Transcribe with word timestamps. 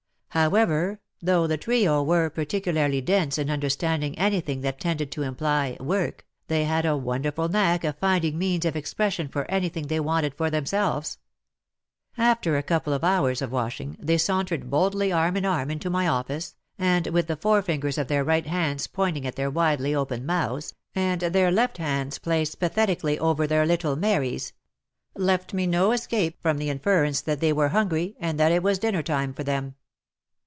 However, 0.33 1.01
though 1.21 1.45
the 1.45 1.57
trio 1.57 2.01
were 2.01 2.29
particularly 2.29 3.01
dense 3.01 3.37
in 3.37 3.49
understanding 3.49 4.17
anything 4.17 4.61
that 4.61 4.79
tended 4.79 5.11
to 5.11 5.23
imply 5.23 5.75
work, 5.81 6.25
they 6.47 6.63
had 6.63 6.85
a 6.85 6.95
wonderful 6.95 7.49
knack 7.49 7.83
of 7.83 7.97
finding 7.97 8.37
means 8.37 8.63
of 8.63 8.77
expres 8.77 9.15
sion 9.15 9.27
for 9.27 9.43
anything 9.51 9.87
they 9.87 9.99
wanted 9.99 10.33
for 10.33 10.49
themselves. 10.49 11.17
After 12.17 12.55
a 12.55 12.63
couple 12.63 12.93
of 12.93 13.03
hours 13.03 13.41
of 13.41 13.51
washing, 13.51 13.97
they 13.99 14.17
sauntered 14.17 14.69
boldly 14.69 15.11
arm 15.11 15.35
in 15.35 15.43
arm 15.43 15.69
into 15.69 15.89
my 15.89 16.07
office, 16.07 16.55
and 16.79 17.07
with 17.07 17.27
the 17.27 17.35
forefingers 17.35 17.97
of 17.97 18.07
their 18.07 18.23
right 18.23 18.45
hands 18.47 18.87
pointing 18.87 19.27
at 19.27 19.35
their 19.35 19.51
widely 19.51 19.93
open 19.93 20.25
mouths, 20.25 20.73
and 20.95 21.19
their 21.19 21.51
left 21.51 21.77
hands 21.77 22.19
placed 22.19 22.57
pathetically 22.57 23.19
over 23.19 23.45
their 23.47 23.65
little 23.65 23.97
Marys,— 23.97 24.53
left 25.13 25.53
me 25.53 25.67
no 25.67 25.91
escape 25.91 26.41
from 26.41 26.57
the 26.57 26.69
inference 26.69 27.19
that 27.19 27.41
they 27.41 27.51
were 27.51 27.69
hungry 27.69 28.15
and 28.17 28.39
that 28.39 28.53
it 28.53 28.63
was 28.63 28.79
dinner 28.79 29.03
time 29.03 29.33
for 29.33 29.43
them. 29.43 29.75